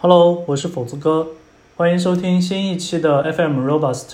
[0.00, 1.26] Hello，我是否子哥，
[1.74, 4.12] 欢迎收听新一期的 FM Robust。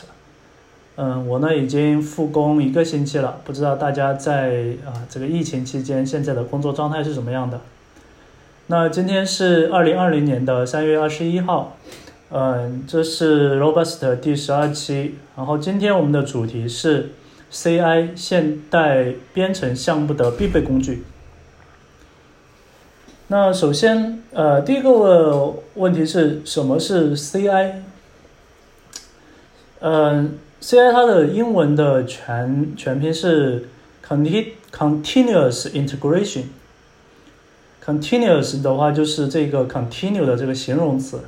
[0.96, 7.60] 嗯，我呢已经复工一个星期了，不知道大家在啊这个疫情期间现在的工作状态是什么样的？
[8.68, 11.76] 那今天是二零二零年的三月二十一号，
[12.30, 17.10] 嗯，这是 Robust 第十二期，然后今天我们的主题是
[17.52, 21.04] CI 现代编程项目的必备工具。
[23.28, 27.72] 那首先，呃，第一个问题是什么是 CI？
[29.80, 33.68] 嗯，CI 它的英文的全全拼是
[34.06, 36.44] Conti Continuous Integration。
[37.82, 41.20] Continuous 的话就是这个 continue 的这个形容词，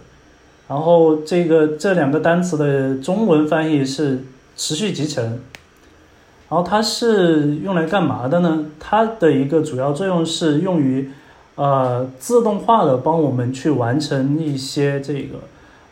[0.68, 4.22] 然后这个这两个单词的中文翻译是
[4.54, 5.24] 持续集成。
[6.48, 8.66] 然后它是用来干嘛的呢？
[8.78, 11.10] 它的一个主要作用是用于
[11.56, 15.38] 呃，自动化的帮我们去完成一些这个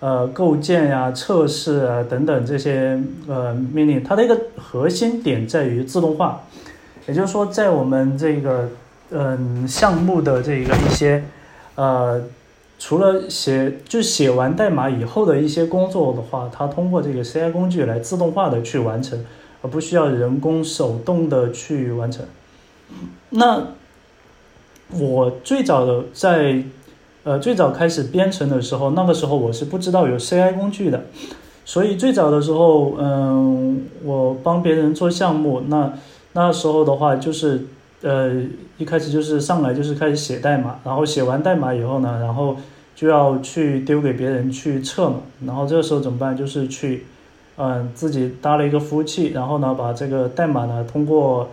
[0.01, 4.05] 呃构建呀、测试啊等等这些呃命令。
[4.05, 6.43] 它的一个核心点在于自动化，
[7.09, 8.69] 也就是说，在我们这个
[9.11, 11.25] 嗯项目的这个一些
[11.77, 12.23] 呃，
[12.78, 19.25] 除了写就写完代码以后的一些工作的话，它通过这个 CI 工具来自动化的去完成，
[19.62, 22.27] 而不需要人工手动的去完成。
[23.31, 23.62] 那
[24.93, 26.63] 我最早的在，
[27.25, 31.05] 呃，最早开始编程的时候，那个时候我是不知道有 CI 工具的，
[31.65, 35.93] 所以最早的时候，嗯，我帮别人做项目，那
[36.35, 37.67] 那时候的话就是，
[38.03, 38.31] 呃，
[38.77, 42.57] 一开始就是上来就是开始写代码，然后写完代码以后呢，然后
[42.95, 46.37] 就要去丢给别人去测嘛，然后这个时候怎么办？
[46.37, 47.07] 就是去，
[47.57, 51.49] 嗯，自己搭了一个服务器，然后呢，把这个代码呢通过。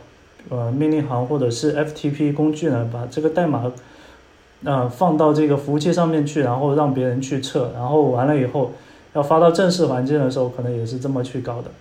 [0.49, 3.71] 呃，命令行或者是 FTP 工具呢，把这个代码，
[4.65, 8.71] 呃，放到这个服务器上面去，然后让别人去测，然后完了以后
[9.13, 11.71] 要发到正式环境的时候，可能也是这么去搞的。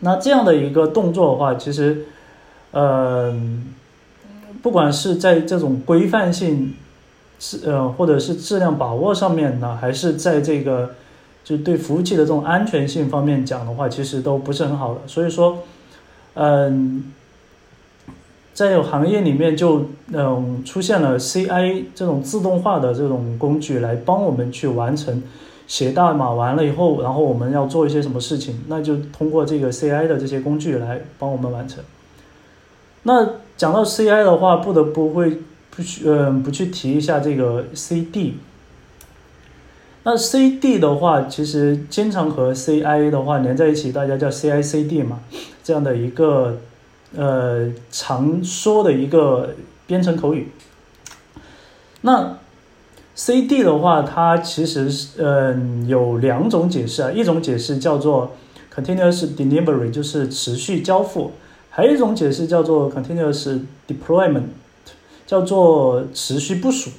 [0.00, 2.06] 那这样的一个动作的话，其实，
[2.70, 3.36] 呃，
[4.62, 6.74] 不管是在这种规范性
[7.38, 10.94] 质呃，或者是质量把握上面呢，还是在这个
[11.44, 15.00] 就对服务器的这种安全性方面讲的话，其实都不是很好的。
[15.06, 15.58] 所以说，
[16.34, 17.12] 嗯。
[18.58, 25.22] 在有行业里面就嗯出现了 CI 这种自动化的这种工具来帮我们去完成
[25.68, 31.84] 写代码完了以后，然后我们要做一些什么事情，那就通过这个 CI 的这些工具来帮我们完成。
[33.04, 35.38] 那讲到 CI 的话，不得不会
[35.70, 38.38] 不去嗯不去提一下这个 CD。
[40.02, 45.20] 那 CD 的话，其实经常和 CI 的话连在一起，大家叫 CI/CD 嘛，
[45.62, 46.58] 这样的一个。
[47.16, 49.54] 呃，常说的一个
[49.86, 50.48] 编程口语。
[52.02, 52.36] 那
[53.14, 58.32] CD 的话，它其实是嗯有两种解释啊，一种解释叫做
[58.72, 61.30] continuous delivery，就是持续交付；
[61.70, 64.48] 还有一种解释叫做 continuous deployment，
[65.26, 66.90] 叫做持续部署。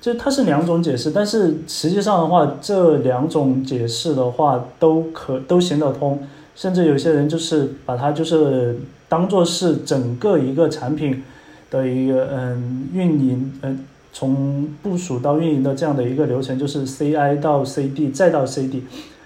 [0.00, 6.22] 就它是两种解释，但是实际上的话，这两种解释的话都可都行得通，
[6.54, 8.78] 甚至有些人就是把它就是。
[9.08, 11.22] 当做是整个一个产品
[11.70, 18.84] 的一个嗯运营嗯从部署到运营的这样的一个流程，就是 CI 到 CD 再到 CD，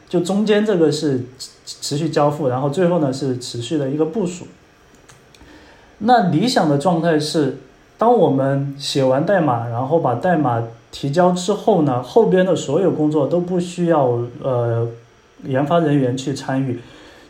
[0.09, 1.27] 就中间这个是
[1.67, 4.47] 持续交付，然后最后呢是持续的一个部署。
[5.99, 7.59] 那理想的状态是，
[7.99, 14.89] 当我们写完代码，然后把代码提交之后呢，后边的所有工作都不需要呃
[15.45, 16.81] 研发人员去参与。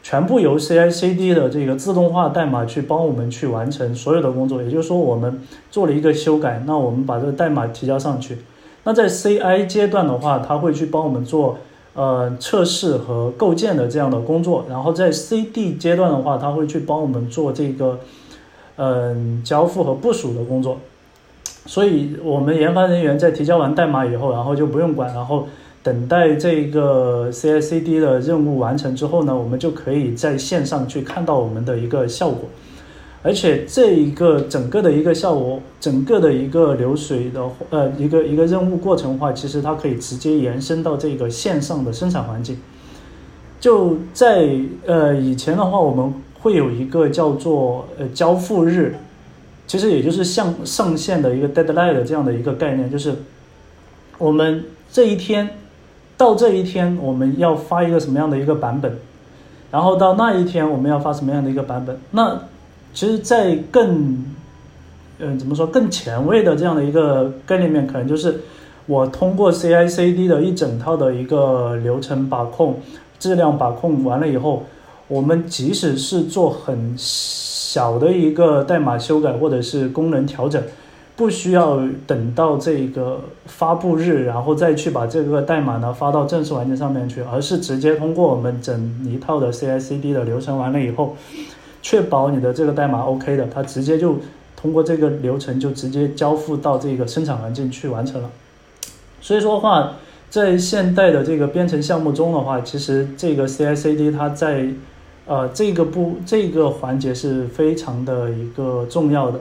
[0.08, 5.38] 全部由 CI/CD 的这个自动化代码去帮我们去完成所有的工作，也就是说，我们
[5.70, 8.38] 做了一个修改，那我们把这个代码提交上去。
[8.84, 11.58] 那在 CI 阶段的话，它会去帮我们做
[11.92, 18.00] 呃测试和构建的这样的工作，然后在 CD 阶段的话，它会去帮我们做这个
[18.76, 20.78] 嗯交付和部署的工作。
[21.68, 25.46] 所以，我们研发人员在提交完代码以后，然后就不用管，然后。
[25.80, 32.40] 等待这个 CI/CD 的任务完成之后呢，我们就可以在线上去看到我们的一个效果，
[33.22, 37.40] 而且这一个整个的一个效果，整个的一个流水的
[37.70, 42.58] 呃一个一个任务过程的话，其实它可以直接延伸到这个线上的生产环境。
[43.60, 44.50] 就在
[44.84, 48.94] 呃以前的话，我们会有一个叫做呃交付日，
[49.68, 53.14] 其实也就是像上线的一个 deadline 的这样的一个概念，就是
[54.18, 55.50] 我们这一天。
[56.16, 58.98] 到这一天，我们要发一个什么样的一个版本？
[59.70, 61.96] 然后到那一天，我们要发什么样的一个版本？
[62.10, 62.36] 那
[62.92, 64.24] 其实，在更，
[65.20, 68.40] 嗯，怎么说更前卫的这样的一个概念面，可能就是
[68.86, 72.80] 我通过 CI/CD 的一整套的一个流程把控、
[73.20, 74.64] 质量把控完了以后，
[75.06, 76.98] 我们即使是做很
[77.70, 80.62] 小的一个代码修改或者是功能调整，
[81.14, 91.14] 不需要等到这个发布日，然后再去把这个代码呢发到正式环境上面去，而是直接通过我们整一套的 CI/CD 的流程完了以后，
[91.82, 94.16] 确保你的这个代码 OK 的，它直接就
[94.56, 98.30] 通过这个流程就直接交付到这个生产环境去完成了。
[99.20, 99.92] 所以说的话，
[100.30, 104.68] 在现代的这个编程项目中的话，其实这个 CI/CD 它在
[105.28, 109.38] 呃这个部这个环节是非常的一个重要的，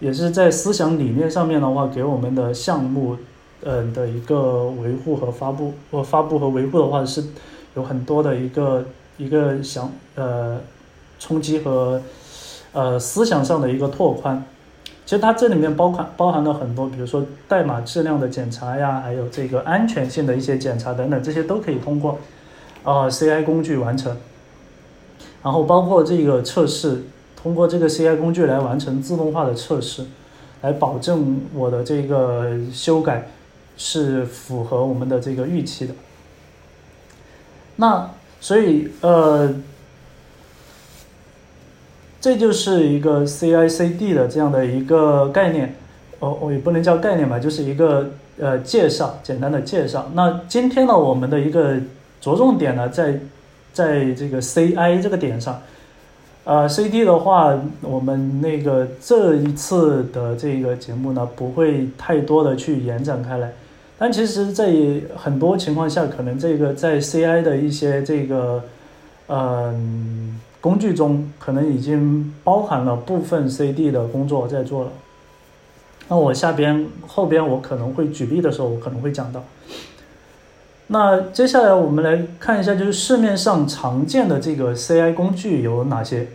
[0.00, 3.16] 也是在思想理念上面的话，给我们的项目
[3.62, 7.24] 嗯的一个维护和发布，或发布和维护的话是
[7.74, 8.84] 有很多的一个
[9.16, 10.60] 一个想呃
[11.18, 12.02] 冲击和
[12.72, 14.44] 呃思想上的一个拓宽。
[15.04, 22.18] 其实它这里面包含包含了很多，比如说代码质量的检查呀，还有这个安全性的一些检查等等，这些都可以通过
[22.82, 24.16] 呃 CI 工具完成。
[25.46, 27.04] 然后包括这个测试，
[27.40, 30.04] 通过这个 CI 工具来完成自动化的测试，
[30.62, 33.28] 来保证我的这个修改
[33.76, 35.94] 是符合我们的这个预期的。
[37.76, 38.10] 那
[38.40, 39.54] 所以呃。
[42.18, 45.76] 这就是一个 CI/CD 的这样的一个概念，
[46.18, 48.10] 哦，我也不能叫概念吧，就是一个
[48.40, 50.10] 呃介绍，简单的介绍。
[50.14, 51.76] 那今天呢，我们的一个
[52.20, 53.20] 着重点呢，在
[53.76, 55.60] 在这个 CI 这个点上，
[56.44, 63.52] 呃，CD 的话，我们那个这一次的这个节目呢，不会太多的去延展开来。
[63.98, 64.72] 但其实，在
[65.14, 68.64] 很多情况下，可能这个在 CI 的一些这个，
[69.28, 70.40] 嗯。
[70.58, 74.90] 工具中可能已经包含了部分 CD 的工作在做了。
[76.08, 79.44] 那我下边后边我可能会举例的时候，我可能会讲到。
[80.88, 86.28] 那接下来我们来看一下，就是市面上常见的这个 CI 工具有哪些？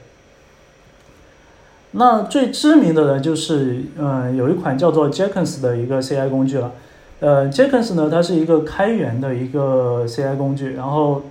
[1.91, 6.71] 那最知名的呢，就是嗯，有一款叫做 Jenkins 的一个 CI 工具了。
[7.19, 10.73] 呃，Jenkins 呢，它是一个开源的一个 CI 工具。
[10.73, 11.21] 然后，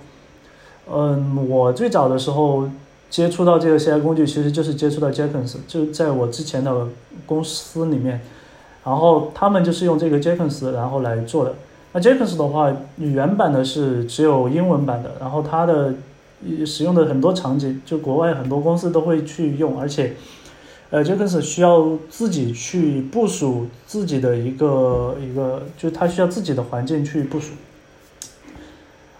[0.91, 2.69] 嗯，我最早的时候。
[3.11, 6.87] 接触到这个 CI 工具，其实就是接触到 Jenkins，就在我之前的
[7.25, 8.21] 公司里面，
[8.85, 11.53] 然后他们就是用这个 Jenkins 然后来做的。
[11.93, 15.93] 那 Jenkins 的话，原版的是只有英文版的，然后它的
[16.65, 20.13] 使用的很多场景，就国外很多公司都会去用，而且，
[20.89, 27.53] 呃，Jenkins 需要自己去部署自己的一个一个，就它需要自己的环境去部署。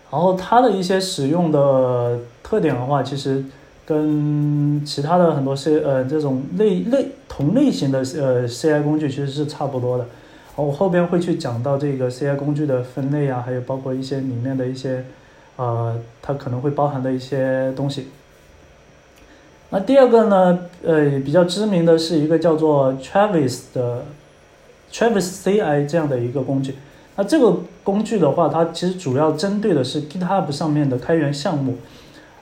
[0.10, 3.44] 然后它的一些使用的特点的话，其实。
[3.84, 10.06] 跟其他的很多 C 呃这种类类同类型的呃 CI 工具其实是差不多的，
[10.62, 15.04] 我后边会去讲到这个 CI 工具的分类啊，还有包括一些里面的一些
[15.56, 18.08] 呃它可能会包含的一些东西。
[19.70, 24.06] 那第二个呢，呃比较知名的是一个叫做 Travis 的
[24.92, 26.76] Travis CI 这样的一个工具。
[27.16, 31.78] 那这个工具的话，它其实主要针对的是 GitHub 上面的开源项目。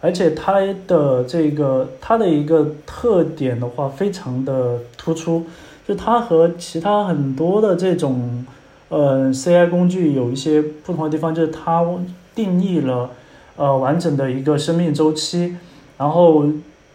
[0.01, 5.45] 而且它的这个它的一个特点的话，非常的突出，
[5.89, 8.45] 就它和其他很多的这种
[8.89, 11.83] 呃 CI 工具有一些不同的地方，就是它
[12.35, 13.09] 定义了
[13.56, 15.56] 呃完整的一个生命周期，
[15.97, 16.45] 然后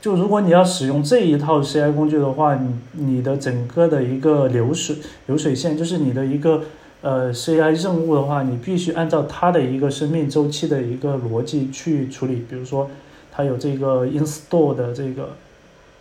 [0.00, 6.62] 就如果你要使用这一套 CI 工具的话，你你的整个的一个流水流水线，就是你的一个。
[7.02, 12.46] 呃，CI 任务的话，你必须按照它的一个生命周期的一个逻辑去处理。
[12.48, 12.88] 比如说，
[13.30, 15.32] 它有这个 install 的这个、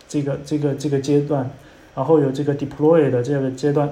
[0.08, 1.50] 这个、这个、这个阶段，
[1.94, 3.90] 然后有这个 deploy 的这个阶段。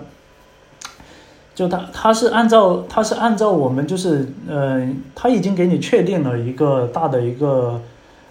[1.54, 7.80] 就它，它是按照，它是按照我们就是，嗯，它已经给你确定了一个大的一个，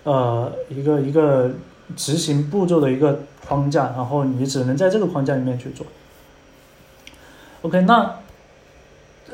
[0.03, 1.51] 呃，一个一个
[1.95, 5.85] 执行步骤的一个框架，然后你只能在这个框架里面去做。
[7.61, 8.15] OK，那。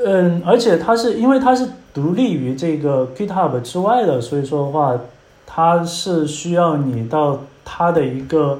[0.05, 4.95] 嗯，而且它是因为它是独立于这个 GitHub 之外的，所以说的话，
[5.47, 8.59] 它是需要你到它的一个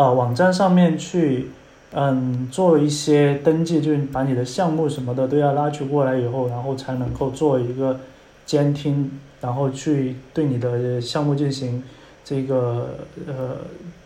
[0.00, 1.50] 呃网站上面去，
[1.92, 8.00] 嗯，做一些登记，就是把你的项目什么的都要拉取过来以后，然后才能够做一个
[8.46, 11.82] 监听，然后去对你的项目进行
[12.24, 13.58] 这个呃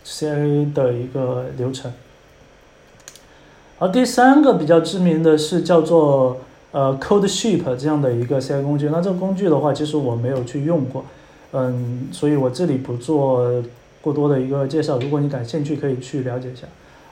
[0.04, 1.92] CI 的一个流程。
[3.78, 6.38] 而第三个比较知名的是叫做。
[6.74, 11.04] 呃，CodeShip 这样的一个 CI 工具，那这个工具的话，其实我没有去用过，
[11.52, 13.62] 嗯，所以我这里不做
[14.04, 14.98] 过多的一个介绍。
[14.98, 16.66] 如果你感兴趣，可以去了解一下。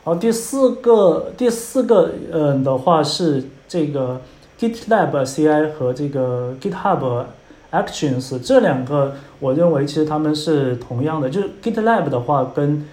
[0.04, 4.20] 然后，第四个，第四个，嗯的话是这个
[4.58, 7.24] GitLab CI 和这个 GitHub
[7.70, 12.84] Actions 这两个，我认为其实他们是同样的，就是 GitLab 的话跟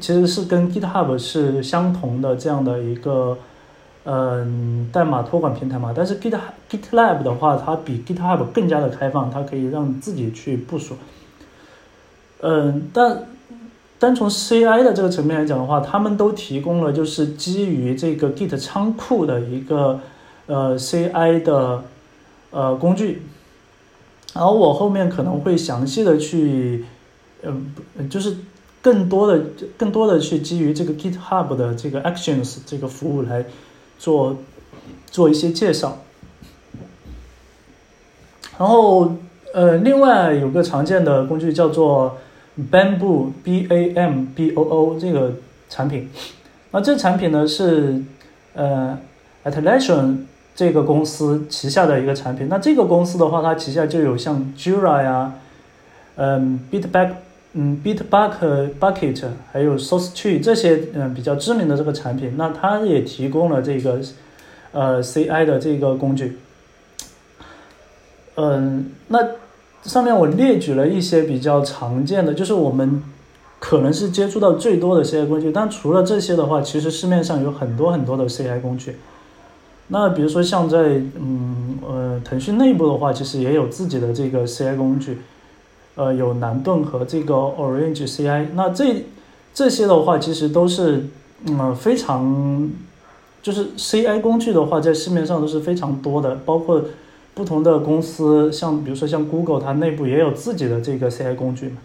[0.00, 3.36] 其实是跟 GitHub 是相同的这样的一个
[4.04, 5.92] 嗯代码托管平台嘛。
[5.94, 6.38] 但是 Git
[6.70, 10.94] GitLab 的话，它比 GitHub 更加的开放，它可以让自己去部署。
[12.40, 13.24] 嗯，但
[13.98, 20.00] 单从 CI 的这个层面来讲的话，他们都提供了就是基于这个 Git 仓库的一个
[20.46, 21.84] 呃 CI 的
[22.50, 23.22] 呃工具。
[24.34, 26.84] 然后我后面可能会详细的去，
[27.42, 27.72] 嗯，
[28.10, 28.36] 就是
[28.82, 29.44] 更多的、
[29.78, 33.46] 更多的去基于这个 GitHub 的这个 Actions 这个服务来
[33.98, 34.36] 做
[35.10, 35.98] 做一些介绍。
[38.58, 39.14] 然后，
[39.52, 42.18] 呃，另外有个常见的工具叫做
[42.58, 45.34] Bamboo B A M B O O 这个
[45.68, 46.10] 产品。
[46.70, 48.02] 那这产品呢是
[48.54, 48.98] 呃
[49.44, 50.18] Atlassian。
[50.56, 55.32] 这个公司旗下的一个产品，那这个公司的话，它旗下就有像 Jira 呀，
[56.14, 57.10] 嗯，Bitbucket，
[57.54, 64.00] 嗯，Bitbucket，还有 SourceTree 这些嗯比较知名的这个产品，那它也提供了这个
[64.70, 66.38] 呃 CI 的这个工具。
[68.36, 69.18] 嗯，那
[69.84, 73.02] 上面我列举了一些比较常见的，就是我们
[73.58, 78.96] 可能是接触到最多的 CI 工具，但除了这些的话，其实市面上有很多很多的 CI 工具。
[79.88, 80.78] 那比如说像在
[81.18, 85.18] 嗯呃腾讯内部的话，其实也有自己的这个 CI 工具，
[85.94, 88.46] 呃有蓝盾和这个 Orange CI。
[88.54, 89.04] 那这
[89.52, 91.04] 这些的话，其实都是
[91.46, 92.70] 嗯非常
[93.42, 96.82] 就是 CI 工具的话，在市面上都是非常多的，包括
[97.34, 101.78] 不同的公司，像比如说像 Google，它内部也有自己的这个 CI 工具嘛。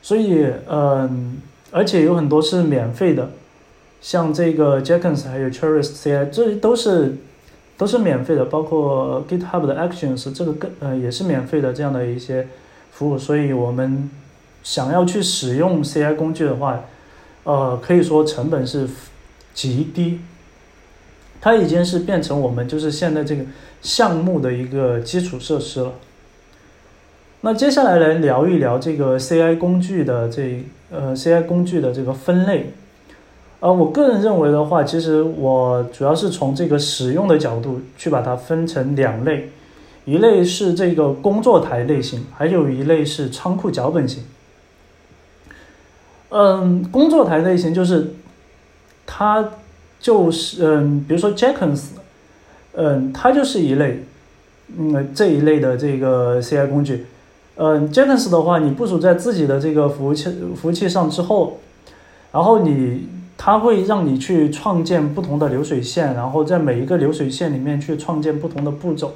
[0.00, 1.38] 所以嗯，
[1.70, 3.30] 而且有很多是免费的。
[4.00, 7.18] 像这个 Jenkins 还有 Travis CI，这都是
[7.76, 12.48] 都是免费的，包括 GitHub 的 Actions 这个更呃也是免费的这样的一些
[12.90, 14.10] 服务，所以我们
[14.64, 16.80] 想要去使用 CI 工具的话，
[17.44, 18.88] 呃，可以说成本是
[19.54, 20.18] 极低，
[21.42, 23.42] 它已经是变成我们就是现在这个
[23.82, 25.92] 项目的一个基础设施了。
[27.40, 32.72] 那接下来来聊一聊这个 CI 工具的这呃 CI 工具的这个分类。
[33.58, 39.50] 呃，我个人认为的话，其实我主要是从这个使用的角度去把它分成两类，
[40.04, 44.22] 一类是这个工作台类型，还有一类是仓库脚本型。
[46.30, 48.14] 嗯，工作台类型就是
[49.04, 49.50] 它
[50.02, 51.84] 就是嗯，比如说 Jenkins，
[52.74, 54.04] 嗯，它就是一类，
[54.76, 57.06] 嗯，这一类的这个 CI 工具。
[57.54, 61.60] 嗯，Jenkins 的话，你部署在自己的这个服务器服务器上之后，
[62.32, 63.08] 然后你。
[63.44, 69.14] 它会让你去创建不同的流水线，然后在每一个流水线里面去创建不同的步骤，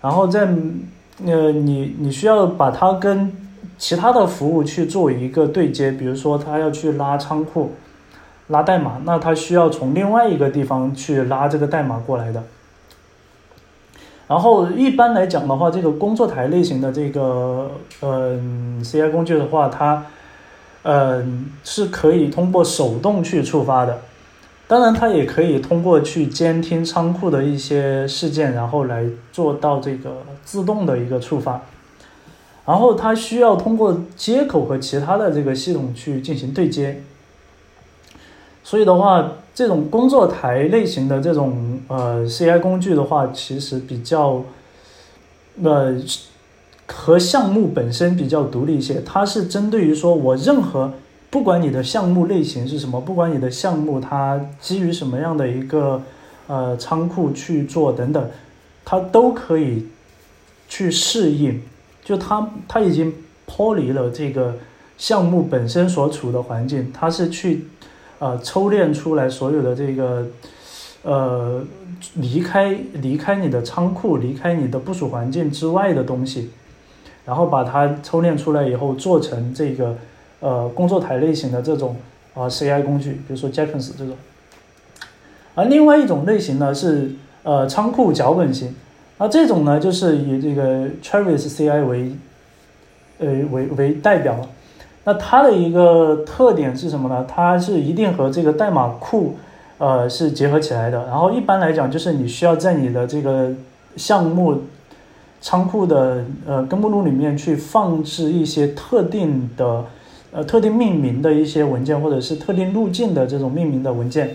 [0.00, 0.46] 然后在
[1.26, 3.32] 呃你你需要把它跟
[3.76, 7.72] 其他的服务去做一个对接，比如说它要去拉仓库、
[8.48, 12.42] 拉代码，那它需要从另外一个地方去拉这个代码过来的。
[14.26, 17.70] 然后一般来讲的话，这个工作台类型的这个
[18.02, 20.04] 嗯 CI 工具的话，它。
[20.84, 23.98] 嗯，是可以通过手动去触发的，
[24.68, 31.60] 当然它也可以通过去监听仓库的一些事件，然后来做到这个自动的一个触发。
[32.64, 37.02] 然后它需要通过接口和其他的这个系统去进行对接。
[38.68, 44.44] 所以的话，这种工作台类型的这种呃 CI 工具的话，其实比较
[45.62, 45.96] 呃。
[46.90, 50.90] 和项目本身比较独立一些，它是针对于说我任何
[51.28, 56.00] 不管你的项目类型是什么，不管你的项目它基于什么样的一个
[56.46, 58.30] 呃仓库去做等等，
[58.86, 59.88] 它都可以
[60.66, 61.62] 去适应。
[62.02, 63.12] 就它它已经
[63.46, 64.56] 脱离了这个
[64.96, 67.66] 项目本身所处的环境，它是去
[68.18, 70.26] 呃抽炼出来所有的这个
[71.02, 71.62] 呃
[72.14, 76.50] 离开离开你的仓库、离开你的部署环境之外的东西。
[77.24, 79.94] 然后把它抽炼出来以后，做成这个
[80.40, 81.94] 呃工作台类型的这种
[82.32, 84.16] 啊 CI 工具，比如说 Jenkins 这种。
[85.54, 87.10] 而另外一种类型呢是
[87.42, 88.74] 呃仓库脚本型，
[89.18, 92.12] 那这种呢就是以这个 Travis CI 为
[93.18, 94.48] 呃为为代表。
[95.08, 97.24] 那它的一个特点是什么呢？
[97.26, 99.36] 它是一定和这个代码库
[99.78, 101.06] 呃是结合起来的。
[101.06, 103.50] 然后一般来讲，就是你需要在你的这个
[103.96, 104.64] 项目。
[105.40, 109.84] 仓库的呃根目录里面去放置一些特定的
[110.32, 114.34] 呃特定命名的一些文件，或者是特定路径的这种命名的文件。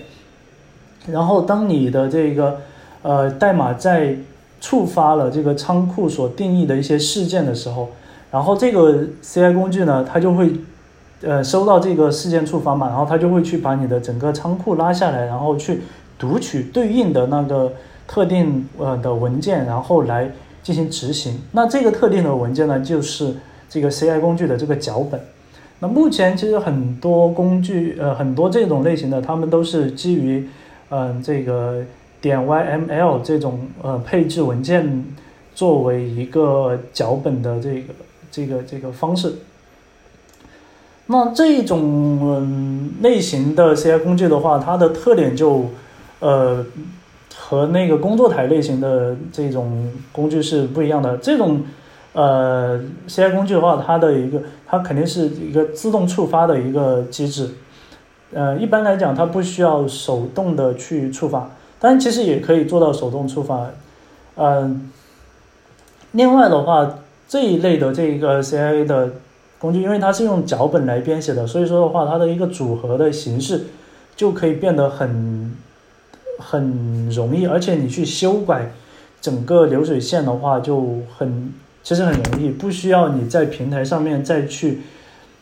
[1.05, 2.57] 然后当你的这个
[3.01, 4.15] 呃，代码在
[4.61, 7.89] 触发了这个仓库所定义的一些事件的时候，
[8.33, 10.51] 然后这个 CI 工具呢，它就会
[11.21, 15.81] 呃收到这个事件触发嘛，然后它就会去把你的整个仓库拉下来，然后去
[16.17, 17.71] 读取对应的那个
[18.07, 20.31] 特定呃的文件，然后来
[20.63, 21.39] 进行执行。
[21.51, 23.35] 那这个特定的文件呢，就是
[23.69, 25.21] 这个 CI 工具的这个脚本。
[25.77, 30.49] 那目前其实很多工具，呃，很多这种类型的，他们都是基于，
[30.89, 31.83] 嗯，这个
[32.19, 35.05] 点 YML 这种呃配置文件
[35.53, 37.93] 作为一个脚本的这个
[38.33, 39.35] 这个这个方式。
[41.05, 41.79] 那这种
[42.21, 45.65] 嗯类型的 CI 工具的话，它的特点就，
[46.19, 46.65] 呃，
[47.35, 51.17] 和那个工作台类型的这种工具是不一样的。
[51.17, 51.61] 这种
[52.13, 57.49] 呃，CI 工具的话，它的一个它肯定是一个自动触发的一个机制。
[58.33, 63.69] 呃，一般来讲，它不需要手动的去触发，当然其实也可以做到手动触发。
[64.37, 64.89] 嗯，
[66.13, 66.99] 另外的话，
[67.33, 69.09] 这一类的这个 CIA 的
[69.57, 73.63] 工具，因为它是用脚本来编写的，所以说的话，它的一个组合的形式
[74.15, 75.57] 就可以变得很
[76.37, 78.71] 很容易，而且你去修改
[79.19, 81.51] 整个流水线的话就很。
[81.81, 84.83] 其实很容易，不需要你在平台上面再去，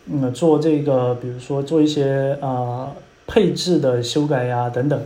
[0.06, 2.94] 嗯，做这个，比如说做一些啊
[3.28, 4.98] 配置的修改呀等等。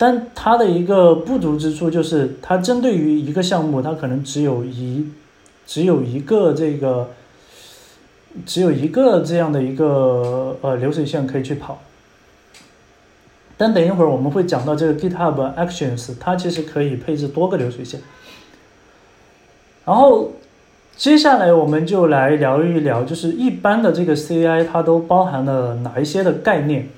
[0.00, 5.10] 但它的一个不足之处就是，它针对于一个项目，它可能只有一
[5.66, 7.10] 只有一个这个，
[8.46, 11.80] 只有一个这样的一个呃流水线可以去跑。
[13.56, 18.00] 但等一会儿我们会讲到这个 GitHub Actions，它其实可以配置多个流水线。
[19.84, 20.30] 然后
[20.96, 26.88] 接下来我们就来聊一聊，就是一般的这个 CI 它都包含了哪一些的概念。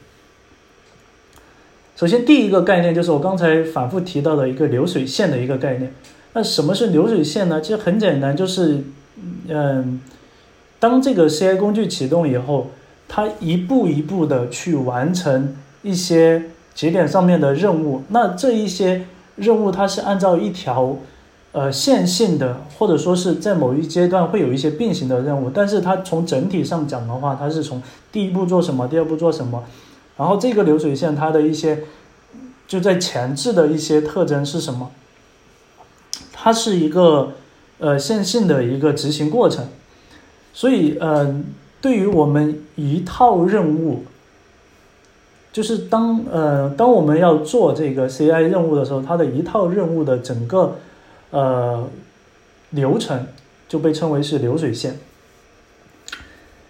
[2.00, 5.92] 首先第一个概念就是我刚才反复提到的一个流水线的一个概念。
[6.32, 7.60] 那什么是流水线呢？
[7.60, 8.82] 其实很简单，就是
[9.48, 10.00] 嗯，
[10.78, 12.68] 当这个 CI 工具启动以后，
[13.06, 15.54] 它一步一步的去完成。
[15.82, 19.04] 一些节点上面的任务，那这一些
[19.36, 20.96] 任务它是按照一条
[21.52, 29.64] 呃线性的，或者说是在某一阶段会有一些并行的任务，但是它从整体上讲的话，它是从第一步做什么，第二步做什么，
[30.18, 31.78] 然后这个流水线它的一些
[32.70, 34.92] 就在前置的一些特征是什么？
[36.32, 37.32] 它是一个
[37.80, 39.66] 呃线性的一个执行过程，
[40.52, 41.42] 所以呃
[41.80, 44.04] 对于我们一套任务。
[45.52, 50.76] 就是当呃，当我们要做这个 CI 任务的时候，它的一套任务的整个
[51.30, 51.88] 呃
[52.70, 53.26] 流程
[53.68, 55.00] 就被称为是流水线。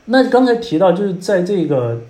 [0.07, 2.01] 那刚才提到，就是在这个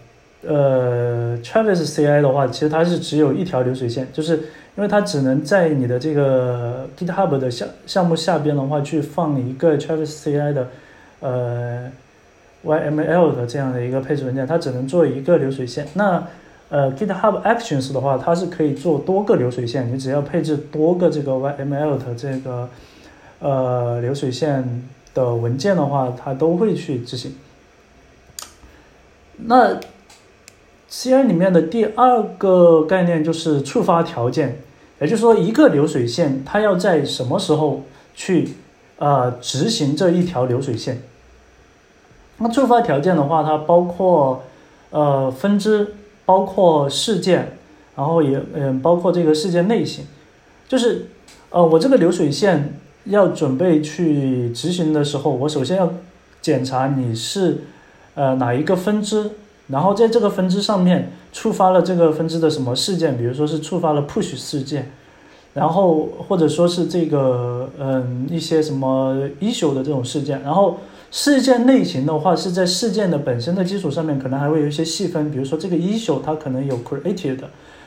[0.46, 4.36] 呃 Travis CI 的话，其实它是只有一条流水线，就是
[4.76, 10.68] 因为它只能在你的这个 GitHub 的项项目下边的话，去放一个 Travis CI 的
[11.20, 11.90] 呃
[12.64, 15.86] YML 的这样的一个配置文件，它只能做一个流水线。
[15.94, 16.26] 那
[16.70, 22.68] 呃，GitHub Actions 的话，它是可以做多个流水线，你只要配置多个这个 YML 的这个
[23.40, 27.34] 呃流水线的文件的话，它都会去执行。
[29.36, 29.80] 那
[30.90, 34.58] CI 里面的第二个概念就是触发条件，
[35.00, 37.82] 也就是说，一个流水线它要在什么时候
[38.14, 38.50] 去
[38.98, 41.02] 呃执行这一条流水线？
[42.38, 44.42] 那触发条件的话，它包括
[44.90, 45.94] 呃分支。
[46.26, 47.56] 包括事件，
[47.96, 50.04] 然后也嗯，包括这个事件类型，
[50.68, 51.06] 就是，
[51.48, 55.92] 呃，我这个流水线要准备去执行的时候，我首先要
[56.40, 57.64] 检查你是
[58.14, 59.32] 呃哪一个分支，
[59.70, 64.90] 然后在这个分支上面触发了这个分支的什么事件，比如说是触发了 push 事件，
[65.54, 70.78] 然后或者说是这个嗯一些什么 issue 的这种事件，然后。
[71.12, 77.40] 事件类型的话，是在事件的本身的基础上面，可能还会有一些细分，比如说这个 issue 它可能有 created，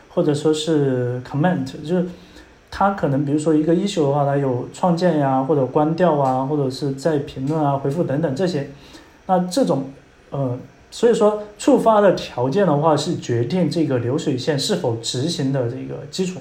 [0.10, 2.06] 或者说是 comment，就是
[2.70, 8.70] 它可能比如说一个 issue 的话，它有创建呀，或者关掉啊，或者是在评论啊、回复等等这些。
[9.28, 9.86] 那这种
[10.32, 10.58] 呃，
[10.94, 16.40] 所以说触发的条件的话，是决定这个流水线是否执行的这个基础。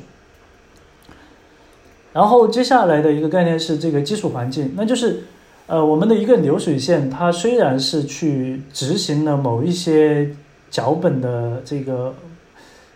[2.12, 5.24] 然后接下来的一个概念是这个基础环境，那就是。
[5.68, 10.34] 呃，我们的一个流水线，它虽然是去执行了某一些
[10.70, 12.14] 脚本的这个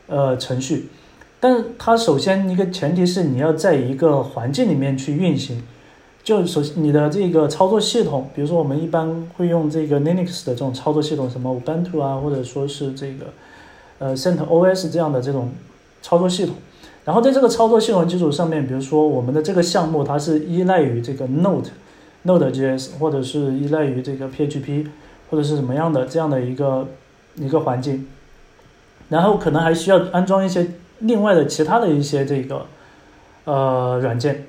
[0.09, 0.89] 呃程序，
[1.41, 5.63] 但它首先一个前提是你要在一个环境里面去运行。
[6.27, 13.27] 就首先你的这个操作系统，比如说我们一般会用这个 Linux 的这种操作系统，什么 Ubuntu 啊，或者说是这个
[14.01, 15.53] 呃 CentOS 这样的这种
[16.03, 16.57] 操作系统。
[17.05, 21.69] 然后在这个操作系统基础上面，比如说我们的这个项目它是依赖于这个 Node
[22.25, 24.89] Node.js，或者是依赖于这个 PHP，
[25.31, 26.89] 或者是什么样的这样的一个
[27.37, 28.05] 一个环境。
[29.11, 32.67] 然后可能还需要安装一些另外的其他的一些这个
[33.45, 34.46] 呃软件。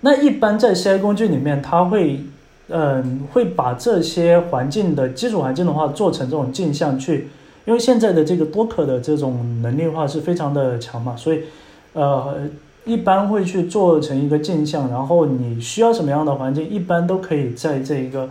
[0.00, 2.20] 那一般在 CI 工具里面，它会
[2.68, 7.28] 嗯会把这些环境的基础环境的话做成这种镜像去，
[7.64, 11.42] 因为现在的这个 Docker 的这种能力化是非常的强嘛，所以
[11.92, 12.48] 呃
[12.84, 18.28] 一般会去做成一个镜像，然后你需要什么样的环境，一般都可以在这个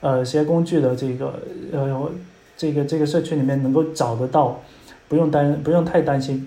[0.00, 1.34] 呃 CI 工具的这个
[1.72, 2.10] 呃
[2.56, 4.60] 这个这个社区里面能够找得到。
[5.08, 6.46] 不用担，不用太担心，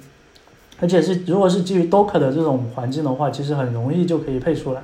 [0.84, 4.82] 而且是如果是基于 Docker 的这种环境的话，其实很容易就可以配出来。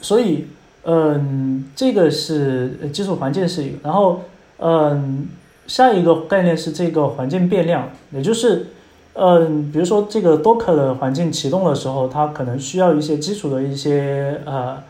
[0.00, 0.46] 所以，
[0.84, 4.20] 嗯，这个是基础环境是一个，然后，
[4.58, 5.26] 嗯，
[5.66, 8.68] 下一个概念是这个环境变量，也就是，
[9.14, 14.80] 嗯，比如说这个 Docker 的环境启动的时候，它可能需要一些基础的一些呃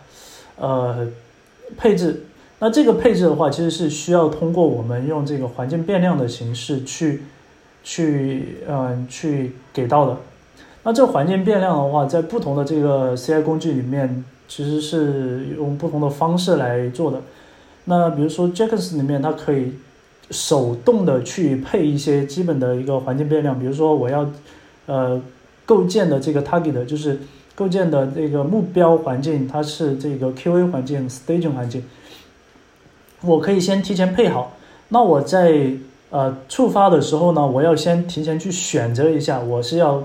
[0.59, 1.09] 呃
[1.79, 2.27] 配置。
[2.59, 7.23] 那这个配置的话，其实是需要通过我们用这个环境变量的形式去，
[7.85, 10.17] 去，嗯，去给到的。
[10.83, 17.21] 那这个环境变量的话，在不同的这个 CI 工具里面，其实是用不同的方式来做的。
[17.85, 19.75] 那比如说 Jenkins 里面，它可以
[20.31, 24.29] 手动的去配一些基本的一个环境变量，比如说我要，
[24.87, 25.21] 呃，
[25.65, 27.21] 构建的这个 target 就是
[27.55, 31.85] 构建的这个目标环境，它是这个 QA 环境、staging 环境。
[33.23, 34.53] 我可以先提前配好，
[34.89, 35.73] 那我在
[36.11, 40.05] 呃触发的时候呢，我要先提前去选择一下，我是要，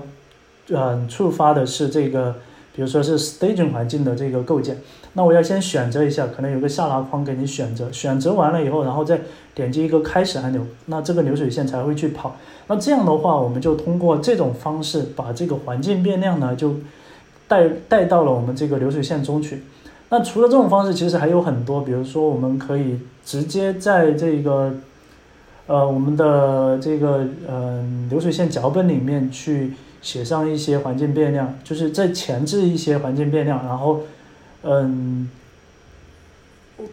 [0.68, 2.34] 嗯，触发的是这个，
[2.74, 4.78] 比如说是 staging 环境的这个构建，
[5.12, 9.20] 那我要先选择一下，可能有个下拉框给你选择，选择完了以后，然后再
[9.54, 12.36] 点击一个开始按钮，那这个流水线才会去跑。
[12.66, 16.74] 那这样的话，我们就通过这种方式把这个环境变量呢，就
[17.48, 19.62] 带带到了我们这个流水线中去。
[20.08, 24.72] 那除了这种方式，其实还有很多，比如说我们可以直接在这个，
[25.70, 34.00] 呃，我们的这个嗯流水线脚本里面去写上一些环境变量，就是在前置一些环境变量，然后
[34.64, 35.30] 嗯，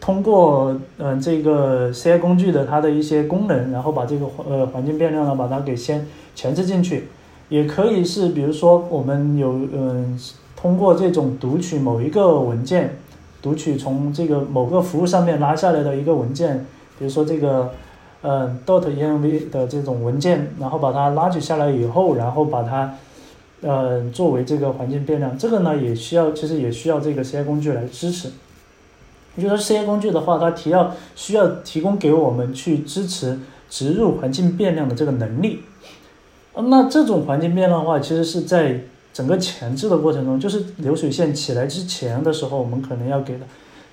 [0.00, 7.08] 通过嗯这个 CI 工具的它的一些功能，然后把这个呃环境变量呢把它给先前置进去，
[7.48, 10.16] 也可以是比如说我们有嗯
[10.54, 12.96] 通过这种读取某一个文件。
[13.40, 16.66] 读取从这个某个服务上面拉下来的一个文件，
[16.98, 17.72] 比如说这个，
[18.22, 22.94] 呃，dot env 的这种文件，然后把它拉取下来以后，然后把它，
[23.62, 28.30] 呃，作为这个环境变量，这个呢也需要，其实也需要这个 CI 工具来支持。
[29.36, 33.38] 也就是说，CI 工具的话，它提要需要提供给我们去支持
[33.70, 35.60] 植入环境变量的这个能力。
[36.54, 38.80] 那这种环境变量的话，其实是在。
[39.10, 43.40] 整个前置的过程中，就是流水线起来之前的时候，我们可能要给的。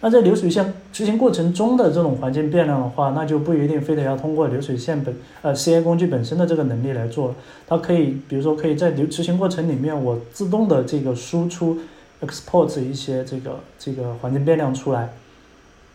[0.01, 7.33] 那在流水线执行过程中的这种环境变量的话，那就不一定非得要通过流水线本呃 CI 工具本身的这个能力来做。
[7.65, 11.79] 它可以，比如说可以在流执行过程里面，我自动的这个输出
[12.21, 15.09] export 一些这个这个环境变量出来。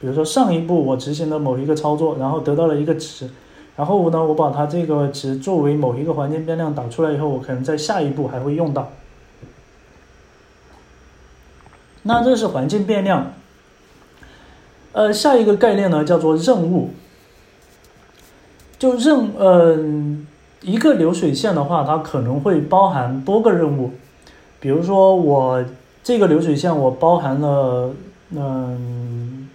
[0.01, 3.29] 比如说上一步我执行了某一个操作，然后得到了一个值，
[3.77, 8.91] 然后呢，我把它这个值作为某一个环境变量导出来以后，我可能在下一步还会用到。
[12.03, 13.35] 那这是环境变量，
[14.93, 16.91] 呃，下一个概念呢叫做任务。
[18.79, 20.27] 就任，嗯，
[20.63, 23.93] 一个流水线的话，它可能会包含多个任务。
[24.59, 25.65] 比如说，我
[26.03, 27.95] 这个流水线我包含了，
[28.31, 29.49] 嗯，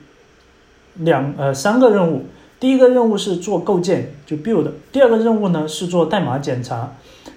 [0.94, 2.24] 两呃三个任务。
[2.60, 6.94] 第一个任务是做构建，就 build；第二个任务呢是做代码检查，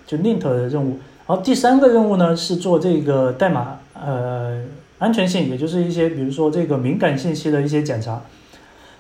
[0.07, 0.99] 就 lint 的任务。
[1.27, 4.63] 然后第三个任务呢是做这个代码，呃。
[4.99, 8.21] 安全性，也就是一些比如说这个敏感信息的一些检查。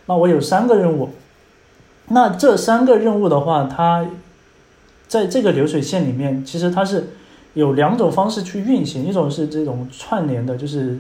[0.06, 1.10] 那我有三个任务，
[2.08, 4.06] 那这三个任务的话，它
[5.08, 7.08] 在这个流水线里面，其实它是
[7.54, 10.98] 有两种方式去运行，一种是这种串联的，就是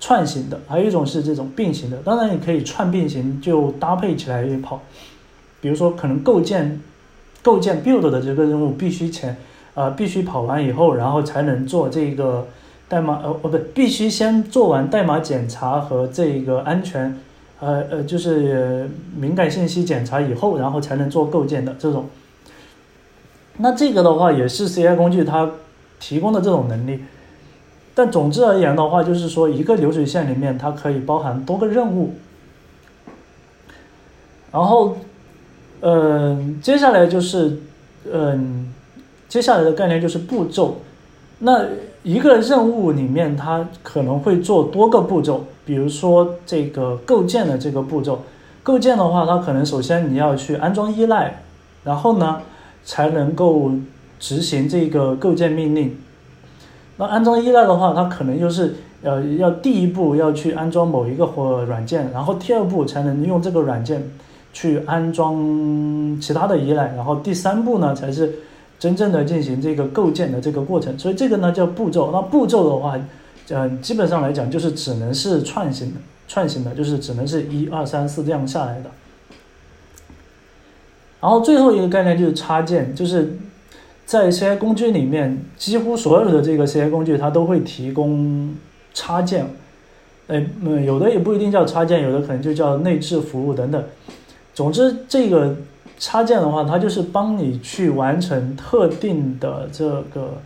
[0.00, 1.98] 串行的；还有一种是这种并行的。
[1.98, 4.80] 当然，你可以串并行，就搭配起来跑。
[5.60, 6.80] 比如说，可能构建
[7.42, 9.36] 构建 build 的这个任务必须前
[9.74, 12.48] 呃必须跑完以后，然后才能做这个。
[12.90, 17.16] 代码呃哦不对，必须先做完代码检查和这个安全，
[17.60, 22.06] 呃呃就是敏感信息检查以后，然后才能做构建的这种。
[23.58, 25.52] 那这个的话也是 CI 工具它
[26.00, 27.04] 提供的这种能力。
[27.94, 32.14] 但总之而言的话，就是说一个流水线里面它可以包含多个任务。
[34.50, 34.96] 然后，
[35.80, 37.58] 嗯，接下来就是
[38.10, 38.72] 嗯，
[39.28, 40.80] 接下来的概念就是步骤。
[41.38, 41.66] 那
[42.02, 48.22] 一个任务里面，它可能会做多个步骤，比如说这个构建的这个步骤。
[48.62, 51.42] 构建的话，它可能首先你要去安装依赖，
[51.84, 52.40] 然后呢，
[52.84, 53.70] 才能够
[54.18, 55.94] 执行这个构建命令。
[56.96, 64.02] 那安装依赖的话，它可能就是呃，要第一步要去安装某一个或软件，然后第二步才能用这个软件
[64.54, 65.36] 去安装
[66.18, 68.34] 其他的依赖，然后第三步呢才是。
[68.80, 72.10] 真正的进行这个构建的这个过程，所以这个呢叫步骤。
[72.10, 72.98] 那步骤的话，
[73.50, 78.90] 呃，基本上来讲就是只能是串行的，串行的，就是只能是一二三四这样下来的。
[81.20, 83.36] 然后最后一个概念就是插件，就是
[84.06, 88.56] 在 CI 工具里面，几乎所有的这个 CI 工具它都会提供
[88.94, 89.46] 插件，
[90.28, 90.40] 呃，
[90.82, 93.84] 有的也不一定叫插件，有的可能就叫内置服务等等。
[94.54, 95.54] 总之这个。
[96.00, 100.40] 插件的话，它就是帮你去完成特定的这个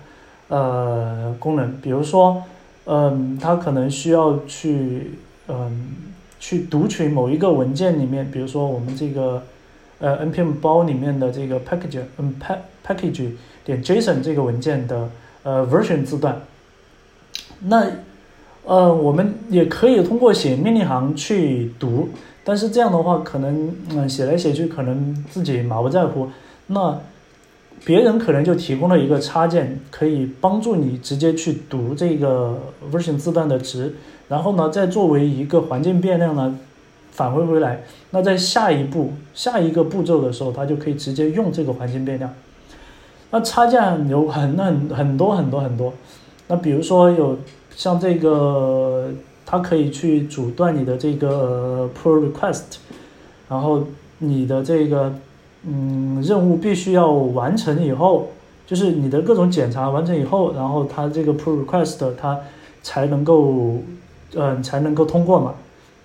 [0.49, 2.43] 呃功能，比如说，
[2.87, 5.13] 嗯，它可能需要去
[5.47, 5.95] 嗯
[6.41, 9.45] 去读取某一个文件里面，比如说我们这个
[10.01, 13.31] 呃 npm 包里面的这个 package 嗯 pack package
[13.65, 15.09] 点 json 这个文件的
[15.45, 16.41] 呃 version 字段，
[17.61, 17.87] 那
[18.65, 22.09] 呃我们也可以通过写命令行去读。
[22.47, 26.29] 但是这样的话，可能嗯写来写去，可能自己马不在乎。
[26.67, 27.01] 那
[27.87, 32.59] 别人可能就提供了一个插件，可以帮助你直接去读这个
[32.93, 33.95] version 字段的值，
[34.29, 36.59] 然后呢，再作为一个环境变量呢
[37.11, 37.83] 返回回来。
[38.11, 42.31] 那在下一步下一个步骤的时候，它就可以直接用这个环境变量。
[43.31, 45.95] 那插件有很很很多很多很多。
[46.49, 47.39] 那比如说有
[47.75, 49.11] 像这个。
[49.47, 52.63] 它可以去阻断你的这个 pull request，
[53.49, 53.87] 然后
[54.19, 55.15] 你的这个
[55.67, 58.31] 嗯任务必须要完成以后，
[58.67, 62.41] 就是你的各种检查完成以后，然后它这个 pull request 它
[62.83, 63.77] 才能够
[64.35, 65.55] 嗯才能够通过嘛，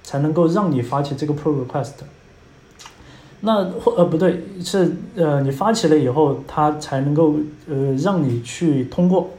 [0.04, 1.94] 才能够让你发起这个 pull request。
[3.40, 7.36] 那或呃不对，是呃你发起了以后，它才能够
[7.70, 9.30] 呃让你去通过。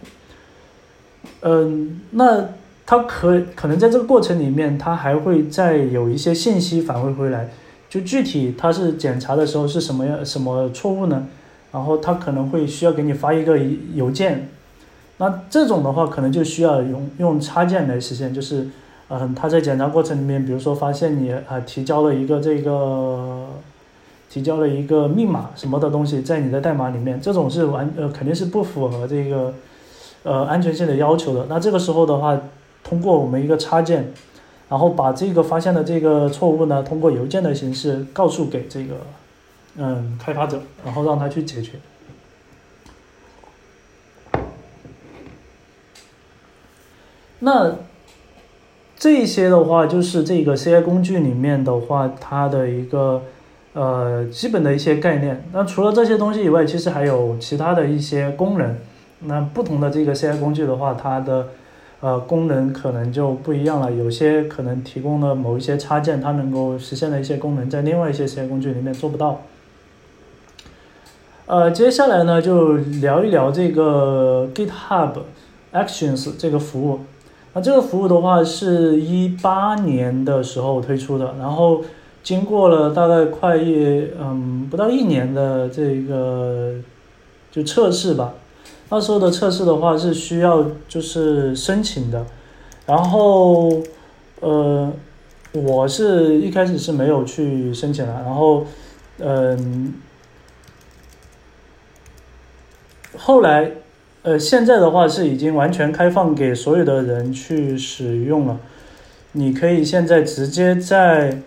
[1.42, 2.48] 嗯，那。
[2.90, 7.48] 它可可能在这个过程里面，它还会再有一些信息返回回来，
[7.88, 11.28] 就具体它是检查的时候是什么样什么错误呢？
[11.70, 13.56] 然后它可能会需要给你发一个
[13.94, 14.48] 邮件，
[15.18, 18.66] 那这种的话可能就需要用用插件来实现，就是
[19.08, 23.46] 嗯，它在检查过程里面，比如说发现你啊提交了一个这个
[24.28, 29.54] 提交了一个密码什么的东西在你的代码里面，这种是完呃肯定是不符合这个
[30.24, 31.46] 呃安全性的要求的。
[31.48, 32.36] 那这个时候的话。
[32.82, 34.12] 通过我们一个插件，
[34.68, 38.94] 然后把这个发现的这个错误呢，通过邮件的形式告诉给这个
[39.76, 41.72] 嗯开发者，然后让他去解决。
[47.42, 47.76] 那
[48.96, 53.22] 这些的话，就是这个 CI 工具里面的话，它的一个
[53.72, 55.42] 呃基本的一些概念。
[55.52, 58.76] 那除了这些东西以外，其实还有其他的一些功能。
[59.20, 61.48] 那不同的这个 CI 工具的话，它的
[62.00, 63.92] 呃，功能可能就不一样了。
[63.92, 69.42] 有些可能提供了某一些插件，它能够实现的一些功能，在另外一些实验工具里面做不到。
[71.46, 75.12] 呃，接下来呢，就聊一聊这个 GitHub
[75.74, 77.00] Actions 这个服务。
[77.52, 81.82] 那这个服务的话，是一八年的时候推出的，然后
[82.22, 86.76] 经过了大概快一嗯不到一年的这个
[87.50, 88.32] 就测试吧。
[88.92, 92.26] 那时候的测试的话是需要就是申请的，
[92.86, 93.70] 然后
[94.40, 94.92] 呃，
[95.52, 98.66] 我是一开始是没有去申请的，然后
[99.20, 99.94] 嗯，
[103.16, 103.70] 后来
[104.22, 108.58] 呃现在的话是已经完全开放给所有的人去使用了，
[109.30, 111.40] 你可以现在直接在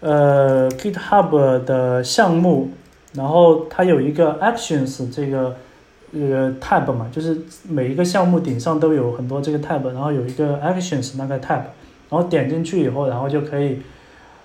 [0.00, 2.68] 呃 GitHub 的项目，
[3.14, 5.56] 然后它有一个 Actions 这个。
[6.14, 7.36] 这个 tab 嘛，就是
[7.68, 11.62] 每一个项目顶上都有很多这个 tab，然后有一个 actions 那个 tab，
[12.08, 13.80] 然后点进去以后，然后就可以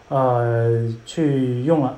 [0.08, 1.96] 呃去用了。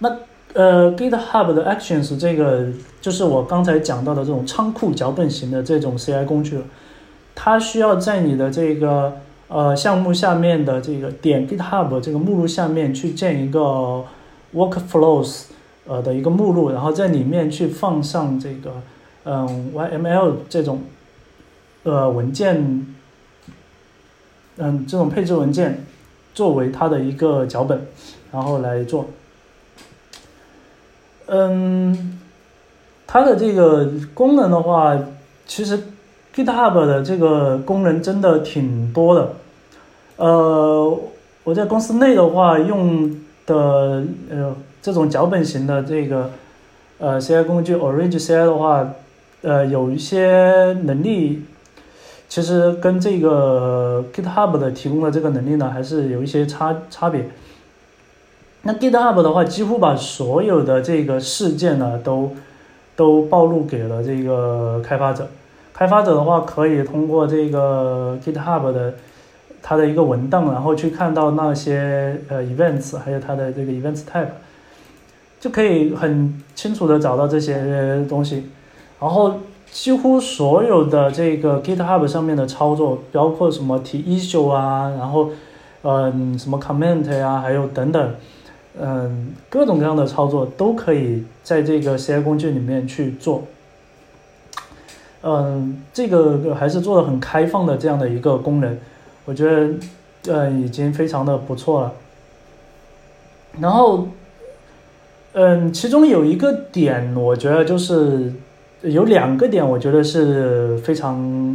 [0.00, 0.18] 那
[0.52, 2.66] 呃 GitHub 的 actions 这个
[3.00, 6.60] 就是我刚才讲到的这种仓库脚本型的这种 CI 工具，
[7.34, 9.16] 它需要在你的这个
[9.48, 14.04] 呃项目下面的这个点 GitHub 这个目录下面去建一个
[14.54, 15.44] workflows。
[15.90, 18.70] 呃的一个目录，然后在里面去放上这个，
[19.24, 20.82] 嗯，YML 这种，
[21.82, 22.86] 呃文件，
[24.56, 25.84] 嗯，这种配置文件
[26.32, 27.84] 作为它的一个脚本，
[28.30, 29.08] 然后来做。
[31.26, 32.20] 嗯，
[33.04, 34.96] 它的这个功能的话，
[35.44, 35.76] 其实
[36.32, 39.32] GitHub 的这个功能真的挺多的。
[40.18, 41.00] 呃，
[41.42, 43.10] 我在公司内的话用
[43.44, 46.30] 的呃这种脚本型的这个
[46.98, 48.92] 呃 CI 工具 Orange CI 的话，
[49.42, 51.44] 呃有一些能力。
[52.28, 57.28] 其实跟这个 GitHub 的提供的这个能力呢，还是有一些差差别。
[58.62, 62.30] 那 GitHub 的话，几乎把所有的这个事件呢，都
[62.94, 65.26] 都暴露给了这个开发者。
[65.72, 68.94] 开发者的话，可以通过这个 GitHub 的
[69.60, 74.28] 它的一个文档，然后去看到那些呃 events，还有它的这个 events type，
[75.40, 78.44] 就可以很清楚的找到这些东西，
[79.00, 79.34] 然后。
[79.72, 85.30] 几乎所有的这个 GitHub 上面的操作，包括什么提 issue 啊，然后，
[85.82, 88.14] 嗯，什么 comment 呀，还有等等，
[88.76, 93.44] 嗯，各种各样的操作都可以在这个 CI 工具里面去做。
[95.22, 98.76] 嗯，这个还是做的很开放的这样的一个功能，
[99.24, 101.92] 我觉得，呃，已经非常的不错了。
[103.60, 104.08] 然后，
[105.32, 108.32] 嗯，其中有一个点，我觉得就是。
[108.82, 111.54] 有两个点，我觉得是非常，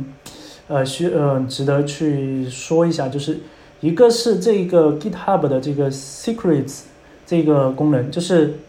[0.67, 3.39] 呃，需呃值得去说一下，就是
[3.79, 6.81] 一个是这个 GitHub 的这个 Secrets
[7.25, 8.59] 这个功能，就是，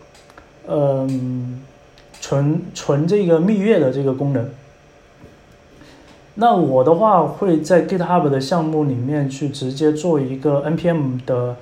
[0.66, 1.60] 嗯，
[2.18, 4.48] 存存这个蜜月的这个功能。
[6.36, 11.56] 那我的话会在 GitHub 的项目里面去直接做一个 npm 的，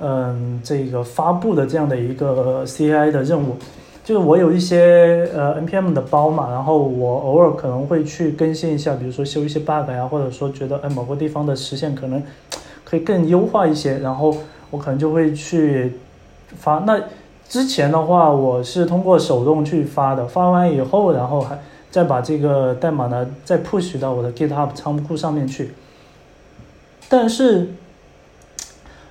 [0.00, 3.56] 嗯，这个发布的这样的一个 CI 的任务。
[4.04, 12.22] 就是我有一些呃 npm 的包嘛，然后我偶尔可能会去更新一下，比如说修一些 bug 呀，或者说觉得哎某个地方的实现可能
[12.84, 14.34] 可以更优化一些，然后
[14.70, 15.92] 我可能就会去
[16.56, 16.78] 发。
[16.86, 16.98] 那
[17.46, 21.58] 之前的话，我是通过手动去发的，发完以后，然后还
[21.90, 25.72] 再把这个代码呢再 push 到我的 GitHub 仓库上面去。
[27.10, 27.68] 但是。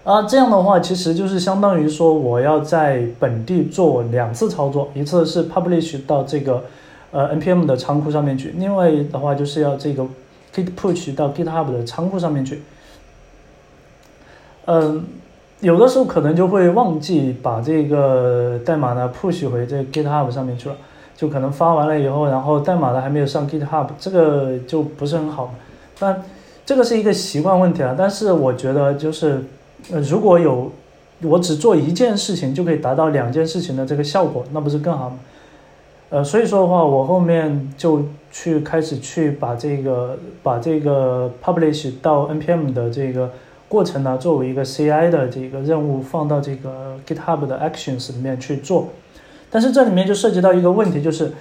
[0.07, 6.63] 啊，这样的话其实就是相当于说，我要在本地做两次操作，一次是 publish 到这个
[7.11, 10.03] 呃 npm 的仓库上面去，另外的话就是要这个
[10.55, 12.61] git push 到 GitHub 的仓库上面去。
[14.63, 15.03] 嗯，
[15.59, 20.75] 有的时候可能就会忘记把这个代码呢 push 回这 GitHub 上面去了，
[21.17, 25.53] 就可能发完了以后，然后代码呢还没有上 GitHub，这个就不是很好。
[25.99, 26.23] 但
[26.65, 29.43] 这个是一个习惯问题啊，但是我觉得就是。
[29.91, 30.71] 呃，如果有
[31.23, 35.19] 我只做一件事情就可以达到两件事情的这个效果，那不是更好吗？
[36.09, 43.31] 呃，所以说的话，我后面就去开始去把这个把这个 publish 到 npm 的这个
[43.67, 48.89] 过程呢，作为一个 CI 的这个任务放到这个 GitHub 的 Actions 里面去做。
[49.49, 51.31] 但是这里面就涉及到一个问题，就是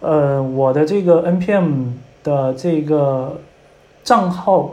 [0.00, 1.92] 呃，我的这个 npm
[2.24, 3.38] 的这个
[4.02, 4.70] 账号。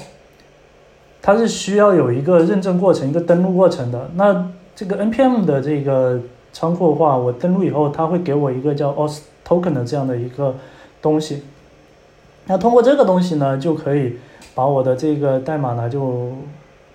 [1.21, 4.09] 它是需要有一个认证过程，一个登录过程的。
[4.15, 6.19] 那这个 npm 的这个
[6.53, 10.55] 仓库的话，我登录以后，它会给我一个叫 auth token 的这样的一个
[11.01, 11.43] 东西。
[12.45, 14.17] 那通过这个东西呢，就可以
[14.55, 16.31] 把我的这个代码呢，就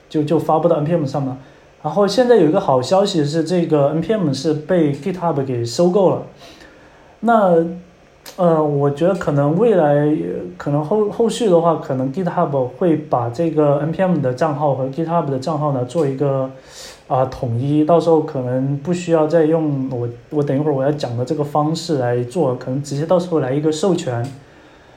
[0.08, 1.36] 就就发布到 npm 上面。
[1.82, 6.22] 然后现在有一个好消息是，这个 npm 是被 GitHub 给收购了。
[7.20, 7.54] 那
[8.36, 10.10] 呃，我觉得可能未来
[10.56, 16.50] 可能后后续的话，可能 GitHub 会把这个 npm 的账号和 GitHub 的账号呢做一个
[17.08, 24.24] 啊统一，到时候可能不需要再用我我等一会儿我要讲的这个方式来做，可能直接到时候来一个授权，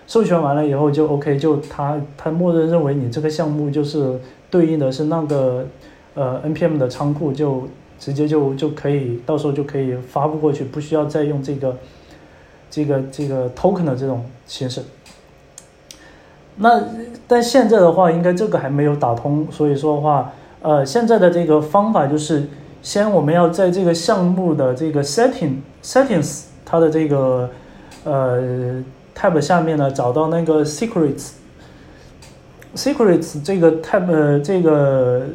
[0.08, 4.18] 授权完了以后就 OK，就他他默认认为你这个项目就是
[4.50, 5.66] 对应的是那个
[6.14, 7.64] 呃 npm 的仓库，就
[8.00, 11.76] 直接就就可以到时候就可以发布过去，不需要再用这个。
[12.76, 14.82] 这个这个 token 的这种形式，
[16.58, 16.84] 那
[17.26, 22.50] 但现在的话，应该这个还没有打通，所以说的话，呃，现在的这个方法就是，
[22.82, 27.50] 先我们要在这个项目的这个 setting settings 它的这个
[28.04, 28.84] 呃
[29.18, 31.30] tab 下面呢，找到那个 secrets
[32.76, 35.28] secrets 这个 tab 这个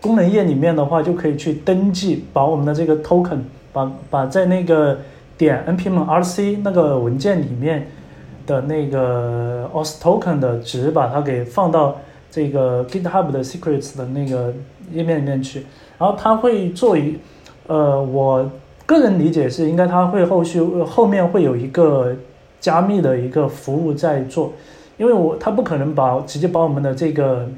[0.00, 3.40] 功能页里面的话，就可以去登记，把我们的这个 token
[3.74, 4.96] 把把在那个。
[5.36, 7.86] 点 npm rc 那个文件里面
[8.46, 11.96] 的那个 auth token 的值，把它给放到
[12.30, 14.52] 这个 GitHub 的 secrets 的那个
[14.92, 15.64] 页面里面去，
[15.98, 17.18] 然后它会做一，
[17.66, 18.50] 呃，我
[18.86, 22.14] 个人理解是应该它会后续后面会有一个
[22.60, 24.52] 加密的一个服务在做，
[24.98, 27.48] 因为我它不可能把直接把我们的这个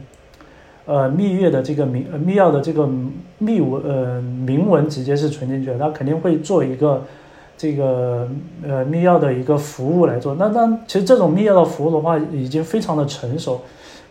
[0.85, 2.89] 呃密月的这个明密钥的这个
[3.39, 7.03] 密文呃明文直接是存进去的，它肯定会做一个
[7.57, 8.29] 这个
[8.67, 10.35] 呃密钥的一个服务来做。
[10.35, 13.63] 那那其实这种密钥的服务的话，已经非常的成熟，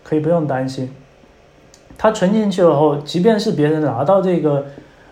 [0.04, 0.90] 可以不用担心。
[1.98, 4.66] 它存进去了后，即便是别人拿到这个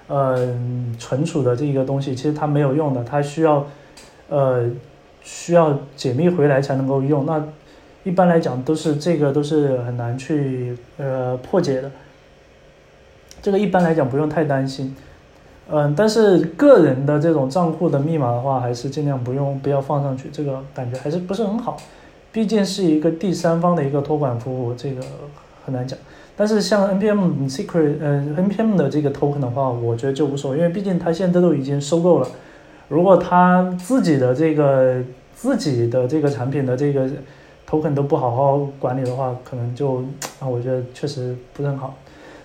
[0.08, 0.54] 呃
[1.00, 3.66] 存储的这个东西，其实它没有用的，它需要
[4.28, 4.70] 呃
[5.22, 7.26] 需要解密回来才能够用。
[7.26, 7.42] 那
[8.04, 11.90] 一般来讲都是这个都是很难去呃破解的，
[13.42, 14.94] 这个一般来讲不用太担心，
[15.70, 21.78] 嗯，但是个人的这种账户的密码的话，还是尽量不用不要放上去，这个感觉还是不是很好，
[22.32, 25.02] 毕竟是一个第三方的一个托管服务，这个
[25.66, 25.98] 很难讲。
[26.36, 32.28] 但是像 NPM Secret 呃 NPM 的这个 token 的话，我觉得就无所谓，因为毕竟它现在都已经收购了，
[32.90, 35.02] 如果他自己的这个
[35.36, 37.10] 自己的这个产品的这个。
[37.66, 40.04] token 都不好好管理的话，可能就
[40.40, 41.98] 啊，我觉得确实不是很好。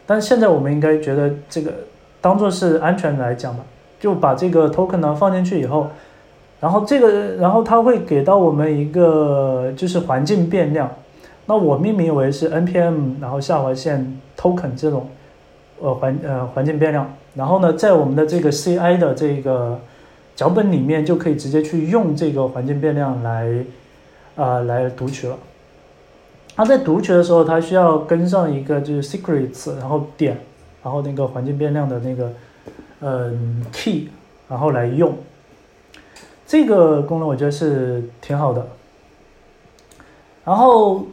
[0.07, 1.75] 但现在我们应该觉得这个
[2.29, 3.65] 当做是安全来讲吧，
[3.99, 5.87] 就把这个 token 呢放进去以后，
[6.61, 10.91] 然后这个然后它会给到我们一个就是环境变量，
[11.47, 15.09] 那我命名为是 npm 然后下划线 token 这种
[15.81, 19.81] 呃环呃环境变量，然后呢在我们的这个 ci 的这个
[20.37, 23.65] 脚本里面就可以直接去用这个环境变量来。
[24.37, 25.37] 啊，来读取了。
[26.55, 30.39] 它在读取的时候，它需要跟上一个就是 secrets，然后点，
[30.89, 32.33] 然后那个环境变量的那个
[33.01, 34.09] 嗯 key，
[34.49, 35.15] 然后来用。
[36.47, 38.67] 这个功能我觉得是挺好的。
[40.47, 41.05] 然后，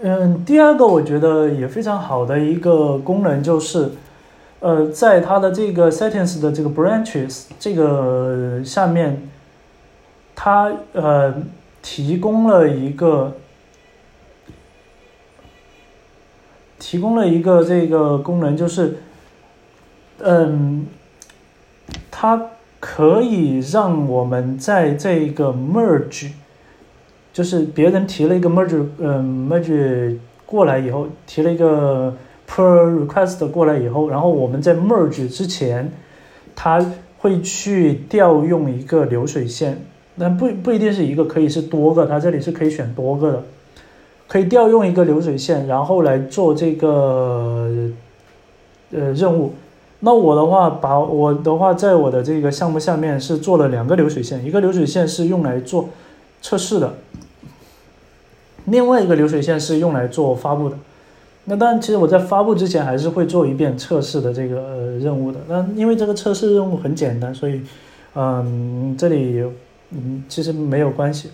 [0.00, 3.90] 嗯，第二个我觉得也非常好的一个功能就是，
[4.60, 9.28] 呃，在它的这个 settings 的这个 branches 这个下面。
[10.36, 11.34] 它呃
[11.82, 13.36] 提供了一个
[16.90, 18.96] 提供了一个这个功能，就是
[20.18, 20.84] 嗯，
[22.10, 22.46] 它
[22.80, 26.30] 可以让我们在这个 merge，
[27.32, 32.12] 就是别人提了一个 merge，嗯，merge 过来以后，提了一个
[32.48, 35.92] per request 过来以后，然后我们在 merge 之前，
[36.56, 36.84] 它
[37.18, 39.80] 会去调用一个流水线。
[40.16, 43.44] 那不不一定是一个，可以是多个，它这里是可以选多个的，
[44.30, 47.68] 可以调用一个流水线，然后来做这个
[48.92, 49.54] 呃任务。
[49.98, 55.88] 那我的话，把我的话在我的这个项目下面是做了两个流水线，一个流水线是用来做
[56.40, 56.94] 测试的，
[58.66, 60.76] 另外一个流水线是用来做发布的。
[61.46, 65.40] 那当然，其实我在发布之前还是会做一遍测试的这个任务的。
[65.48, 67.60] 那因为这个测试任务很简单，所以
[68.14, 69.44] 嗯，这里。
[69.92, 71.30] 嗯，其实没有关系。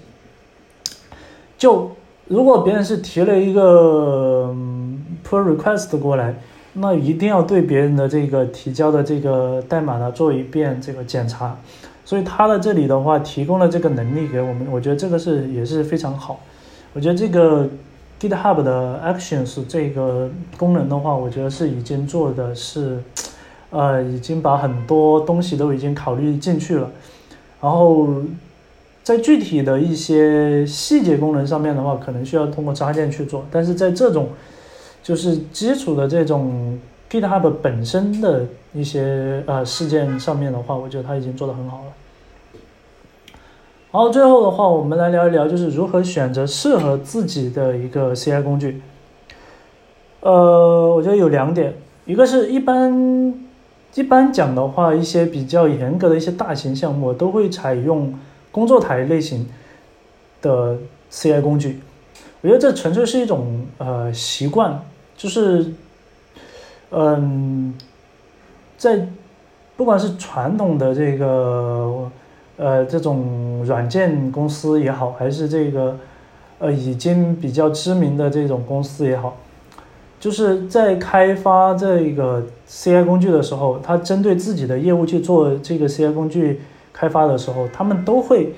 [1.59, 1.91] 就
[2.29, 4.53] 如果别人是提了一个
[5.25, 6.35] pull request 过来，
[6.73, 11.57] 那一定要对别人的这个提交的这个代码呢做一遍这个检查。
[12.05, 16.41] 所以他的这里的话提供了这个能力给我们，我觉得这个是也是非常好。
[16.95, 17.69] 我觉得这个
[18.21, 23.01] GitHub 的 Actions 这个功能的话，我觉得是已经做的是，
[23.71, 26.91] 呃，已经把很多东西都已经考虑进去了，
[27.61, 28.09] 然后。
[29.07, 34.31] 在具体的一些细节功能上面的话，可能需要通过插件去做，但是在这种
[35.01, 36.77] 就是基础的这种
[37.09, 38.45] GitHub 本身的
[38.75, 41.93] 一些呃事件上面的话，我觉得它已经做得很好了。
[43.93, 48.83] 然后最后的话，我们来聊一聊，就是如何选择适合自己的一个 CI 工具。
[50.19, 51.75] 呃，我觉得有两点，
[52.07, 53.33] 一个是一般
[53.95, 58.13] 一般讲的话，一些比较严格的一些大型项目都会采用。
[58.57, 59.47] 工作台类型
[60.41, 60.79] 的
[61.13, 61.79] CI 工具，
[62.41, 64.81] 我觉得这纯粹是一种呃习惯，
[65.15, 65.73] 就是
[66.89, 67.75] 嗯，
[68.79, 69.09] 在
[69.77, 72.11] 不管是传统的这个
[72.57, 75.99] 呃这种软件公司也好，还是这个
[76.59, 79.37] 呃已经比较知名的这种公司也好，
[80.19, 86.63] 就是在开发这个 CI 工具的时候，它针对自己的业务去做这个 CI 工具。
[86.99, 88.55] 开发的时候，他们都会，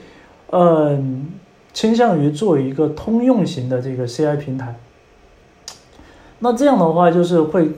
[0.51, 1.27] 嗯，
[1.73, 4.77] 倾向于做一个通用型的这个 CI 平台。
[6.39, 7.69] 那这样的话，就是会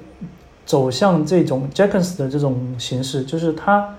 [0.67, 3.97] 走向这种 Jenkins 的这种形式，就是它，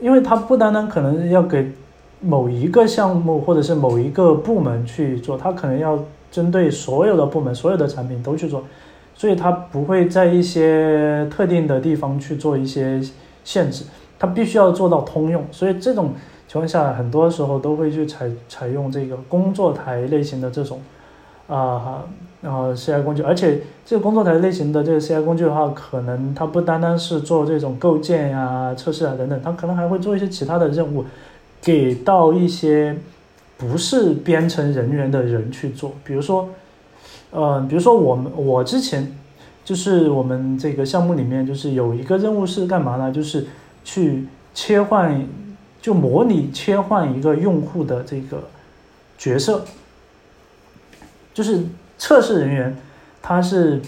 [0.00, 1.70] 因为它不单单可能要给
[2.18, 5.96] 某一个项目或者是某一个部门去做，它可能要
[6.32, 8.64] 针对所有的部门、所有的产品都去做，
[9.14, 13.00] 所以它不会在一些特定的地方去做一些
[13.44, 13.84] 限制。
[14.24, 16.14] 它必须要做到通用，所以这种
[16.48, 20.80] 情况下，很多时候都会去采采用这个工作台类型的这种，
[21.46, 22.02] 啊，
[22.40, 31.04] 然后 CI 工具，而且这个工作台类型的这个 CI 工具的话，可能它不单单是做这种构建呀、测试啊等等，它可能还会做一些其他的任务，
[31.60, 32.96] 给到一些
[33.58, 35.92] 不是编程人员的人去做。
[36.02, 36.48] 比如说，
[37.30, 39.14] 呃，比如说我们我之前
[39.62, 43.12] 就是我们这个项目里面就是有一个任务是干嘛呢？
[43.12, 43.46] 就是
[43.84, 45.24] 去切换，
[45.80, 48.48] 就模拟切换一个用户的这个
[49.16, 49.64] 角色。
[51.32, 51.64] 就是
[51.98, 52.76] 测试人员，
[53.20, 53.80] 他是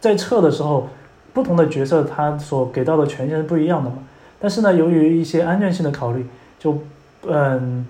[0.00, 0.88] 在测的时候，
[1.32, 3.98] 不同的角色他所给到的权限是不一样的嘛。
[4.40, 6.26] 但是呢，由于一些安全性的考虑，
[6.58, 6.78] 就
[7.26, 7.86] 嗯，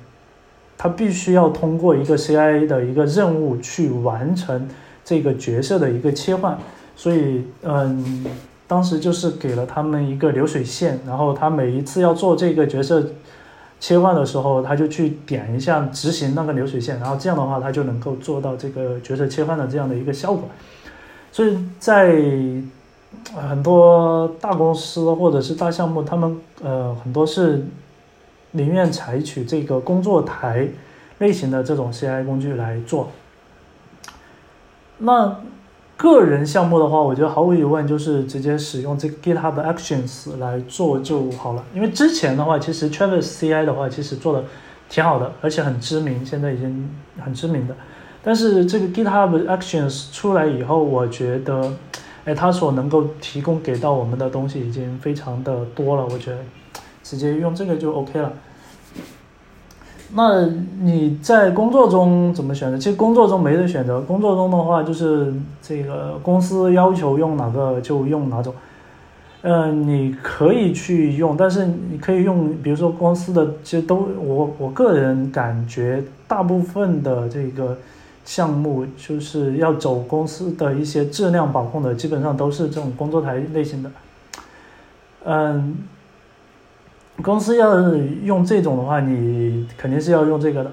[0.77, 4.69] 他必须要通过一个 CIA 的一个任务去完成
[5.05, 6.59] 这个角色的一个切换。
[6.97, 8.27] 所以嗯，
[8.69, 13.05] 当时就是给了他们一个流水线，然后他每一次要做这个角色。
[13.81, 20.49] 切换的时候，他就去点一下执行那个流水线，然后这样的话，他就能够做到这个角色切换的这样的一个效果。
[21.31, 22.21] 所以在
[23.37, 27.65] 很多大公司或者是大项目，他们呃很多是
[28.51, 30.67] 宁愿采取这个工作台
[31.19, 33.11] 类型的这种 CI 工具来做。
[34.99, 35.37] 那
[35.99, 41.65] 个人项目的话，我觉得毫无疑问就是直接使用这个 GitHub Actions 来做就好了。
[41.75, 44.45] 因为之前的话，其实 Travis CI 的话，其实做的
[44.89, 46.89] 挺好的，而且很知名，现在已经
[47.21, 47.75] 很知名的。
[48.23, 51.73] 但是这个 GitHub Actions 出来以后，我觉得，
[52.25, 56.39] 哎，它所能够提供给到我们的东西已经非常的多了，我觉得
[57.03, 58.33] 直接用这个就 OK 了。
[60.15, 60.47] 那
[60.81, 62.79] 你在工作中怎么选择？
[62.79, 64.01] 其实工作中没得选择。
[64.01, 68.55] 工作中的话，就是这个公司要求用哪个就用哪种。
[69.43, 77.77] 嗯，你可以去用，但是你可以用，比如说公司的，其实都我我个人感觉，大部分的这个
[78.25, 83.91] 项目就是要走公司的一些质量把控的，基本上都是这种工作台类型的。
[85.25, 85.77] 嗯。
[87.23, 87.81] 公司要
[88.23, 90.73] 用这种的话，你肯定是要用这个的。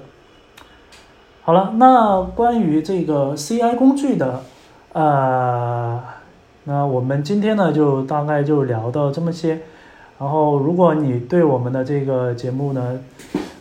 [1.42, 4.42] 好了，那关于这个 CI 工具的，
[4.92, 6.00] 呃，
[6.64, 9.60] 那我们今天呢就大概就聊到这么些。
[10.18, 13.00] 然后，如果你对我们的这个节目呢，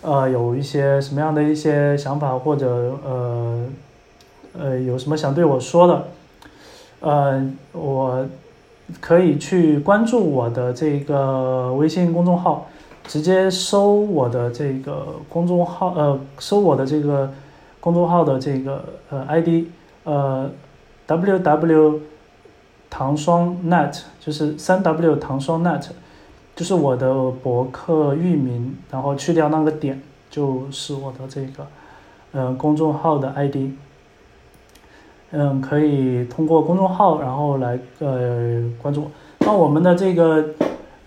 [0.01, 3.67] 呃，有一些什么样的一些想法，或者呃
[4.57, 6.07] 呃有什么想对我说的，
[7.01, 8.25] 呃，我
[9.01, 12.67] 可以去关注我的这个微信公众号。
[13.07, 17.31] 直接搜我的这个公众号，呃，搜我的这个
[17.79, 19.67] 公众号的这个呃 ID，
[20.03, 20.49] 呃
[21.05, 21.99] ，W W
[22.89, 25.87] 糖霜 net 就是三 W 糖霜 net，
[26.55, 31.67] 就是我的博客域名，然后去掉那个点，就是我的这个
[32.31, 33.71] 呃公众号的 ID。
[35.31, 39.11] 嗯，可以通过公众号然后来呃关注我。
[39.39, 40.43] 那我们的这个。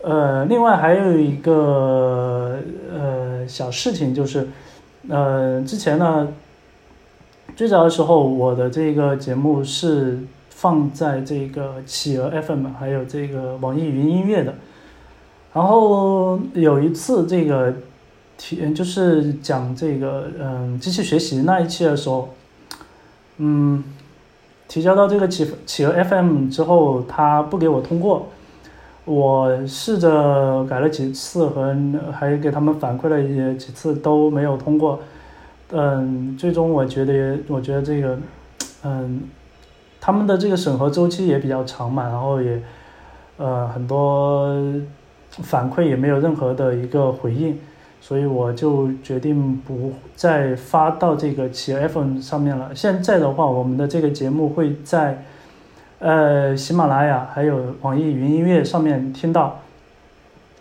[0.01, 2.59] 呃，另外还有一个
[2.95, 4.49] 呃小事情就是，
[5.09, 6.29] 呃，之前呢，
[7.57, 10.21] 最早的时候我的这个节目是
[10.51, 14.55] 放在这个企鹅 FM 还有这个网易云音乐的，
[15.53, 17.75] 然后有一次这个
[18.37, 22.29] 提就是讲这个嗯机器学习那一期的时候，
[23.39, 23.83] 嗯，
[24.69, 28.29] 提交到这个企企鹅 FM 之后，他不给我通过。
[29.09, 31.75] 我试着改了几次，和
[32.13, 35.01] 还给他们反馈了也几次都没有通过。
[35.71, 38.19] 嗯，最终我觉得，我觉得这个，
[38.85, 39.23] 嗯，
[39.99, 42.63] 他们的这个审核周期也比较长嘛，然后也，
[43.39, 44.55] 呃，很多
[45.31, 47.59] 反馈也没有任何的一个回应，
[48.03, 52.75] 所以我就决定不再发到这个企鹅 FM 上面了。
[52.75, 55.25] 现在的话，我们的这个节目会在。
[56.01, 59.59] 呃，喜马拉雅还有网易云音乐上面听到，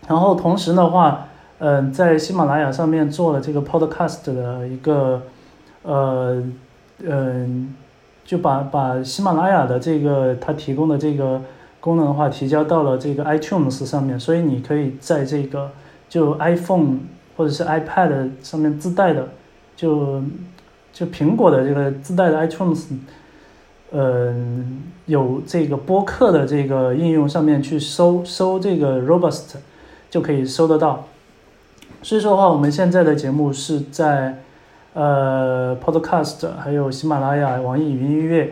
[0.08, 1.28] 然后同时的话，
[1.60, 5.22] 嗯，在喜马拉雅上面做了这个 podcast 的一个，
[5.82, 6.42] 呃，
[7.04, 7.72] 嗯，
[8.24, 11.40] 就把把喜马拉雅的这个它提供的这个
[11.78, 15.70] 功能的话提交到了这个 iTunes 上面，所以你可以在这个
[16.08, 16.98] 就 iPhone
[17.36, 19.28] 或者是 iPad 上面自带的，
[19.76, 20.20] 就
[20.92, 22.86] 就苹果的这个自带的 iTunes。
[23.90, 29.56] 嗯，有这个播客的这个应用上面去搜搜这个 Robust，
[30.10, 31.06] 就可以搜得到。
[32.02, 34.42] 所以说的话，我们现在的节目是在
[34.92, 38.50] 呃 Podcast，还有喜马拉雅、网易云音乐，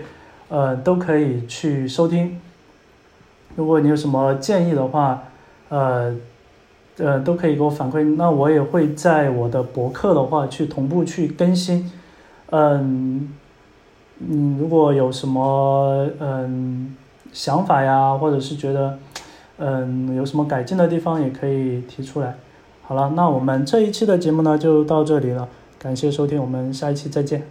[0.48, 2.40] 呃都可以去收听。
[3.54, 5.24] 如果你有什么建议的话，
[5.68, 6.16] 呃
[6.96, 11.92] 呃都可以给我反馈，那我也会在我的博客的话去同步去更新。
[12.48, 13.34] 嗯。
[14.20, 16.96] 嗯，如果有什么嗯
[17.32, 18.98] 想法呀，或者是觉得
[19.58, 22.36] 嗯有什么改进的地方，也可以提出来。
[22.82, 25.48] 好了，那我们这一期的节目呢就到这里了，
[25.78, 27.42] 感谢收听，我们下一期再见。